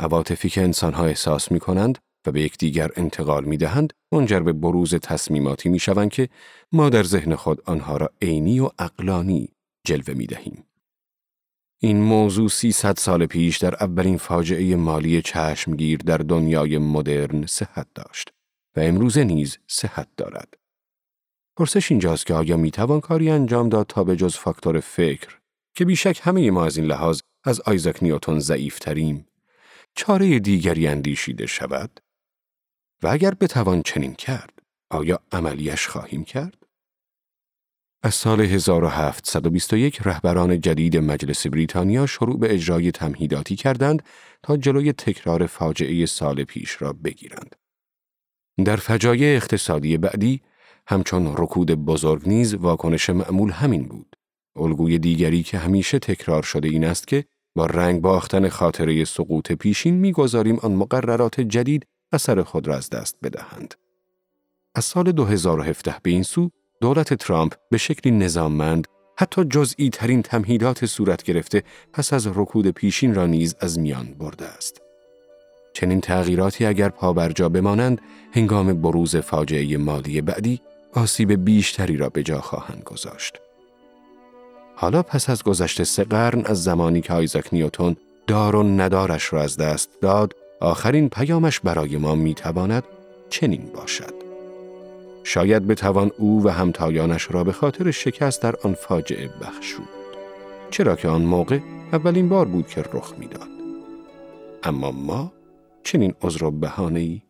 عواطفی 0.00 0.48
که 0.48 0.62
انسان 0.62 0.92
ها 0.92 1.04
احساس 1.04 1.52
می 1.52 1.60
کنند 1.60 1.98
و 2.26 2.32
به 2.32 2.40
یکدیگر 2.40 2.90
انتقال 2.96 3.44
می 3.44 3.56
دهند 3.56 3.92
منجر 4.12 4.40
به 4.40 4.52
بروز 4.52 4.94
تصمیماتی 4.94 5.68
می 5.68 5.78
شوند 5.78 6.10
که 6.10 6.28
ما 6.72 6.90
در 6.90 7.02
ذهن 7.02 7.34
خود 7.34 7.62
آنها 7.66 7.96
را 7.96 8.10
عینی 8.22 8.60
و 8.60 8.70
اقلانی 8.78 9.48
جلوه 9.86 10.14
می 10.14 10.26
دهیم. 10.26 10.64
این 11.82 12.00
موضوع 12.00 12.48
300 12.48 12.96
سال 12.96 13.26
پیش 13.26 13.58
در 13.58 13.74
اولین 13.84 14.16
فاجعه 14.16 14.76
مالی 14.76 15.22
چشمگیر 15.22 15.98
در 15.98 16.18
دنیای 16.18 16.78
مدرن 16.78 17.46
صحت 17.46 17.86
داشت 17.94 18.32
و 18.76 18.80
امروزه 18.80 19.24
نیز 19.24 19.58
صحت 19.66 20.08
دارد. 20.16 20.54
پرسش 21.56 21.90
اینجاست 21.90 22.26
که 22.26 22.34
آیا 22.34 22.56
می‌توان 22.56 23.00
کاری 23.00 23.30
انجام 23.30 23.68
داد 23.68 23.86
تا 23.86 24.04
به 24.04 24.16
جز 24.16 24.36
فاکتور 24.36 24.80
فکر 24.80 25.38
که 25.76 25.84
بیشک 25.84 26.20
همه 26.22 26.50
ما 26.50 26.64
از 26.64 26.76
این 26.76 26.86
لحاظ 26.86 27.20
از 27.44 27.60
آیزاک 27.60 28.02
نیوتون 28.02 28.38
ضعیفتریم 28.38 29.26
چاره 29.94 30.38
دیگری 30.38 30.86
اندیشیده 30.86 31.46
شود؟ 31.46 32.00
و 33.02 33.08
اگر 33.08 33.34
بتوان 33.34 33.82
چنین 33.82 34.14
کرد، 34.14 34.58
آیا 34.90 35.20
عملیش 35.32 35.86
خواهیم 35.86 36.24
کرد؟ 36.24 36.60
از 38.02 38.14
سال 38.14 38.40
1721 38.40 39.98
رهبران 40.04 40.60
جدید 40.60 40.96
مجلس 40.96 41.46
بریتانیا 41.46 42.06
شروع 42.06 42.38
به 42.38 42.54
اجرای 42.54 42.90
تمهیداتی 42.90 43.56
کردند 43.56 44.02
تا 44.42 44.56
جلوی 44.56 44.92
تکرار 44.92 45.46
فاجعه 45.46 46.06
سال 46.06 46.44
پیش 46.44 46.82
را 46.82 46.92
بگیرند. 46.92 47.56
در 48.64 48.76
فجایع 48.76 49.36
اقتصادی 49.36 49.96
بعدی 49.96 50.42
همچون 50.86 51.34
رکود 51.36 51.70
بزرگ 51.70 52.28
نیز 52.28 52.54
واکنش 52.54 53.10
معمول 53.10 53.50
همین 53.50 53.88
بود. 53.88 54.16
الگوی 54.56 54.98
دیگری 54.98 55.42
که 55.42 55.58
همیشه 55.58 55.98
تکرار 55.98 56.42
شده 56.42 56.68
این 56.68 56.84
است 56.84 57.06
که 57.06 57.24
با 57.56 57.66
رنگ 57.66 58.00
باختن 58.00 58.48
خاطره 58.48 59.04
سقوط 59.04 59.52
پیشین 59.52 59.94
می‌گذاریم 59.94 60.58
آن 60.62 60.72
مقررات 60.72 61.40
جدید 61.40 61.86
اثر 62.12 62.42
خود 62.42 62.68
را 62.68 62.76
از 62.76 62.90
دست 62.90 63.16
بدهند. 63.22 63.74
از 64.74 64.84
سال 64.84 65.12
2017 65.12 65.96
به 66.02 66.10
این 66.10 66.22
سو 66.22 66.50
دولت 66.80 67.14
ترامپ 67.14 67.54
به 67.70 67.78
شکلی 67.78 68.12
نظاممند 68.12 68.86
حتی 69.18 69.44
جزئی 69.44 69.90
ترین 69.90 70.22
تمهیدات 70.22 70.86
صورت 70.86 71.22
گرفته 71.22 71.62
پس 71.92 72.12
از 72.12 72.26
رکود 72.26 72.70
پیشین 72.70 73.14
را 73.14 73.26
نیز 73.26 73.54
از 73.60 73.78
میان 73.78 74.14
برده 74.14 74.46
است. 74.46 74.82
چنین 75.72 76.00
تغییراتی 76.00 76.64
اگر 76.64 76.88
پابرجا 76.88 77.48
بمانند 77.48 78.00
هنگام 78.32 78.80
بروز 78.80 79.16
فاجعه 79.16 79.76
مالی 79.76 80.20
بعدی 80.20 80.60
آسیب 80.94 81.44
بیشتری 81.44 81.96
را 81.96 82.08
به 82.08 82.22
جا 82.22 82.40
خواهند 82.40 82.82
گذاشت. 82.82 83.40
حالا 84.80 85.02
پس 85.02 85.30
از 85.30 85.42
گذشت 85.42 85.82
سه 85.82 86.04
قرن 86.04 86.44
از 86.44 86.64
زمانی 86.64 87.00
که 87.00 87.12
آیزاک 87.12 87.54
نیوتون 87.54 87.96
دار 88.26 88.56
و 88.56 88.62
ندارش 88.62 89.32
را 89.32 89.42
از 89.42 89.56
دست 89.56 89.90
داد 90.00 90.34
آخرین 90.60 91.08
پیامش 91.08 91.60
برای 91.60 91.96
ما 91.96 92.14
می‌تواند 92.14 92.84
چنین 93.30 93.70
باشد. 93.74 94.14
شاید 95.24 95.66
بتوان 95.66 96.10
او 96.18 96.44
و 96.44 96.48
همتایانش 96.48 97.30
را 97.30 97.44
به 97.44 97.52
خاطر 97.52 97.90
شکست 97.90 98.42
در 98.42 98.54
آن 98.64 98.74
فاجعه 98.74 99.28
بخشود. 99.28 99.88
چرا 100.70 100.96
که 100.96 101.08
آن 101.08 101.22
موقع 101.22 101.58
اولین 101.92 102.28
بار 102.28 102.44
بود 102.44 102.68
که 102.68 102.82
رخ 102.92 103.14
می‌داد. 103.18 103.48
اما 104.62 104.90
ما 104.90 105.32
چنین 105.84 106.14
عذر 106.22 106.44
و 106.44 106.50
بهانه‌ای 106.50 107.22